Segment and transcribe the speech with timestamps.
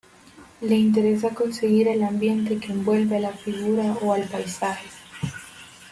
[0.61, 4.87] Le interesa conseguir el ambiente que envuelve a la figura o al paisaje.